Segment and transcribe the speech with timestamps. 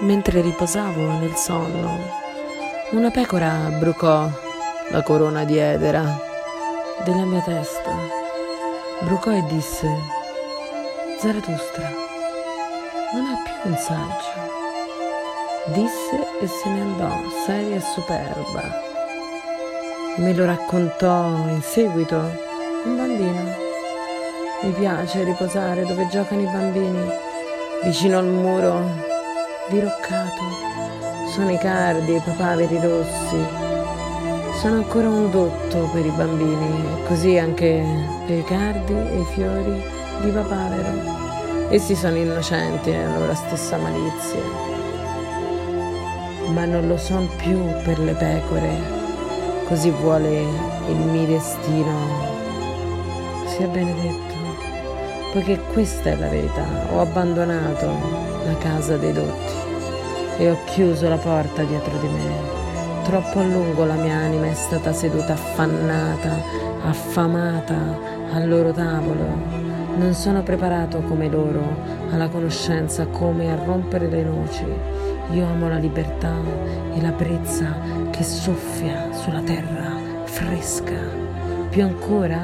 [0.00, 1.98] mentre riposavo nel sonno,
[2.90, 4.28] una pecora brucò
[4.90, 6.18] la corona di edera
[7.04, 7.90] della mia testa.
[9.00, 9.88] Brucò e disse,
[11.18, 11.88] Zaratustra,
[13.12, 14.48] non è più un saggio.
[15.66, 17.10] Disse e se ne andò,
[17.44, 18.88] seria e superba.
[20.16, 22.16] Me lo raccontò in seguito
[22.84, 23.68] un bambino.
[24.62, 27.10] Mi piace riposare dove giocano i bambini,
[27.82, 29.08] vicino al muro
[29.70, 30.42] diroccato.
[31.32, 33.68] Sono i cardi e i papaveri rossi.
[34.58, 37.82] Sono ancora un dotto per i bambini, così anche
[38.26, 39.82] per i cardi e i fiori
[40.22, 41.68] di papavero.
[41.70, 44.42] Essi sono innocenti nella loro stessa malizia,
[46.48, 48.98] ma non lo sono più per le pecore.
[49.68, 50.40] Così vuole
[50.88, 52.28] il mio destino.
[53.46, 54.34] Sia benedetto,
[55.32, 56.66] poiché questa è la verità.
[56.92, 59.68] Ho abbandonato la casa dei dotti
[60.38, 62.58] e ho chiuso la porta dietro di me.
[63.04, 66.42] Troppo a lungo la mia anima è stata seduta affannata,
[66.82, 67.98] affamata
[68.32, 69.58] al loro tavolo.
[69.96, 71.62] Non sono preparato come loro
[72.10, 74.64] alla conoscenza, come a rompere le noci.
[75.32, 76.34] Io amo la libertà
[76.94, 77.76] e la brezza
[78.10, 79.92] che soffia sulla terra
[80.24, 80.98] fresca.
[81.68, 82.40] Più ancora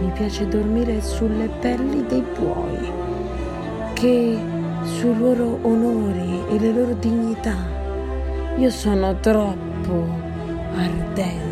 [0.00, 3.08] mi piace dormire sulle pelli dei buoi
[3.92, 4.38] che
[4.82, 7.56] sui loro onori e le loro dignità.
[8.56, 10.06] Io sono troppo
[10.74, 11.49] ardente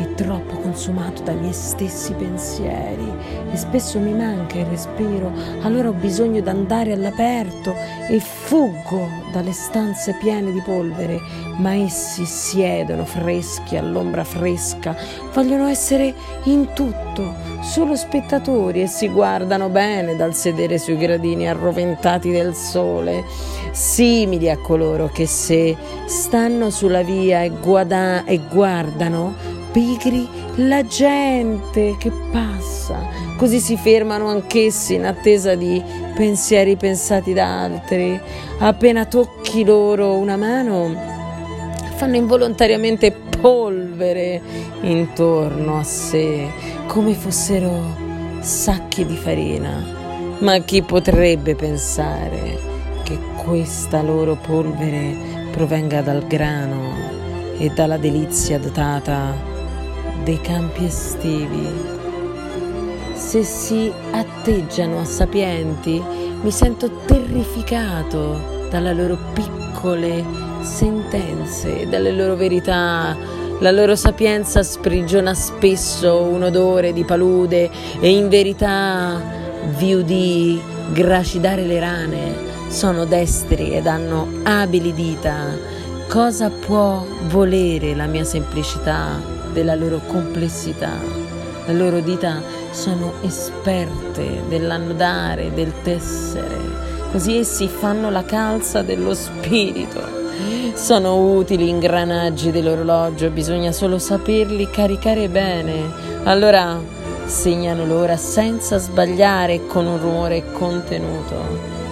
[0.00, 3.12] e troppo consumato dai miei stessi pensieri
[3.50, 5.32] e spesso mi manca il respiro,
[5.62, 7.74] allora ho bisogno di andare all'aperto
[8.08, 11.20] e fuggo dalle stanze piene di polvere,
[11.56, 14.96] ma essi siedono freschi all'ombra fresca,
[15.32, 22.30] vogliono essere in tutto, solo spettatori e si guardano bene dal sedere sui gradini arroventati
[22.30, 23.24] del sole,
[23.72, 25.76] simili a coloro che se
[26.06, 32.98] stanno sulla via e, guada- e guardano pigri la gente che passa,
[33.36, 35.80] così si fermano anch'essi in attesa di
[36.16, 38.20] pensieri pensati da altri.
[38.58, 40.92] Appena tocchi loro una mano,
[41.94, 44.42] fanno involontariamente polvere
[44.80, 46.48] intorno a sé,
[46.88, 47.94] come fossero
[48.40, 49.80] sacchi di farina.
[50.40, 52.58] Ma chi potrebbe pensare
[53.04, 56.96] che questa loro polvere provenga dal grano
[57.58, 59.57] e dalla delizia dotata
[60.24, 61.96] dei campi estivi.
[63.14, 66.02] Se si atteggiano a sapienti,
[66.40, 70.24] mi sento terrificato dalle loro piccole
[70.62, 73.16] sentenze, dalle loro verità.
[73.60, 77.70] La loro sapienza sprigiona spesso un odore di palude
[78.00, 79.20] e in verità
[79.76, 80.60] vi udì
[80.92, 82.46] gracidare le rane.
[82.68, 85.56] Sono destri ed hanno abili dita.
[86.08, 89.37] Cosa può volere la mia semplicità?
[89.52, 90.92] Della loro complessità.
[91.66, 96.56] Le loro dita sono esperte dell'annodare, del tessere,
[97.12, 100.16] così essi fanno la calza dello spirito.
[100.74, 105.92] Sono utili ingranaggi dell'orologio, bisogna solo saperli caricare bene.
[106.22, 106.80] Allora
[107.24, 111.36] segnano l'ora senza sbagliare con un rumore contenuto.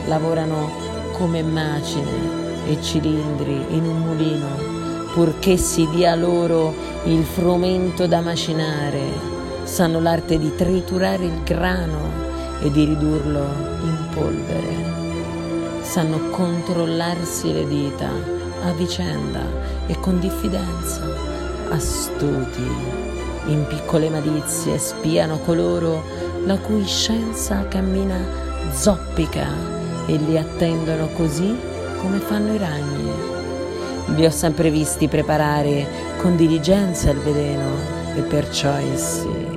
[0.06, 0.70] Lavorano
[1.12, 4.75] come macine e cilindri in un mulino
[5.16, 9.00] purché si dia loro il frumento da macinare,
[9.62, 12.10] sanno l'arte di triturare il grano
[12.60, 13.40] e di ridurlo
[13.82, 18.10] in polvere, sanno controllarsi le dita
[18.64, 19.40] a vicenda
[19.86, 21.08] e con diffidenza,
[21.70, 22.68] astuti,
[23.46, 26.04] in piccole malizie spiano coloro
[26.44, 28.18] la cui scienza cammina
[28.70, 29.46] zoppica
[30.04, 31.56] e li attendono così
[32.02, 33.36] come fanno i ragni
[34.14, 35.86] li ho sempre visti preparare
[36.18, 39.56] con diligenza il veleno e perciò essi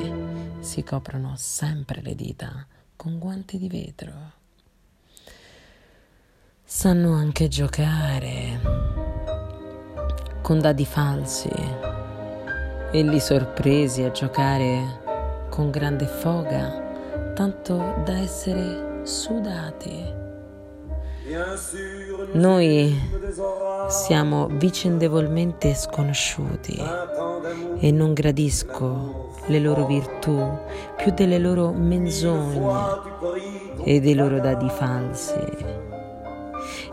[0.59, 2.65] si coprono sempre le dita
[2.95, 4.13] con guanti di vetro.
[6.63, 8.59] Sanno anche giocare
[10.41, 11.49] con dadi falsi
[12.91, 20.28] e li sorpresi a giocare con grande foga, tanto da essere sudati.
[22.31, 22.99] Noi
[23.87, 26.81] siamo vicendevolmente sconosciuti
[27.77, 30.41] e non gradisco le loro virtù
[30.97, 32.97] più delle loro menzogne
[33.83, 35.39] e dei loro dadi falsi.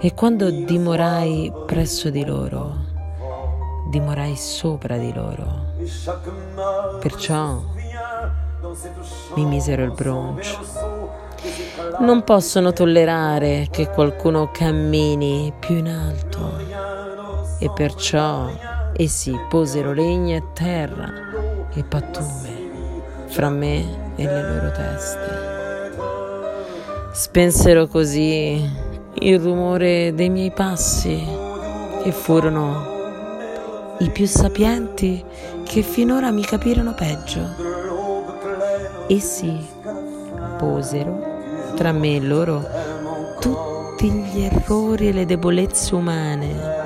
[0.01, 2.75] E quando dimorai presso di loro,
[3.89, 5.73] dimorai sopra di loro.
[7.01, 7.59] Perciò
[9.35, 11.26] mi misero il broncio
[12.01, 16.59] Non possono tollerare che qualcuno cammini più in alto
[17.59, 18.51] e perciò
[18.95, 21.13] essi posero legna e terra
[21.75, 22.57] e pattume
[23.27, 25.45] fra me e le loro teste.
[27.13, 28.85] Spensero così
[29.15, 31.23] il rumore dei miei passi
[32.03, 32.95] e furono
[33.99, 35.25] i più sapienti
[35.65, 37.41] che finora mi capirono peggio.
[39.09, 39.59] Essi
[40.57, 41.37] posero
[41.77, 42.65] tra me e loro
[43.39, 46.85] tutti gli errori e le debolezze umane.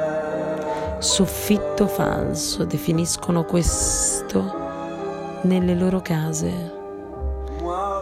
[0.99, 4.59] Soffitto falso definiscono questo
[5.43, 6.53] nelle loro case,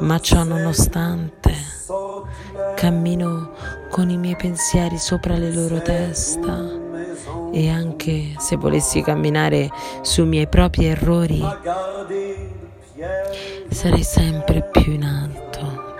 [0.00, 1.54] ma ciò nonostante
[2.74, 3.52] cammino
[3.90, 6.86] con i miei pensieri sopra le loro testa
[7.52, 9.70] e anche se volessi camminare
[10.02, 11.42] sui miei propri errori,
[13.70, 15.47] sarei sempre più in alto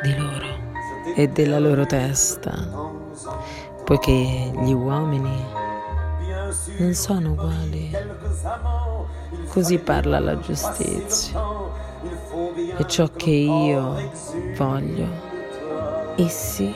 [0.08, 0.46] di loro
[1.14, 2.52] e della loro testa,
[3.84, 5.44] poiché gli uomini
[6.78, 7.94] non sono uguali.
[9.48, 11.40] Così parla la giustizia.
[12.76, 14.10] E ciò che io
[14.56, 15.06] voglio,
[16.16, 16.74] essi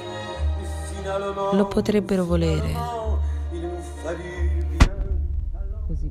[1.52, 2.74] lo potrebbero volere.
[5.86, 6.10] Così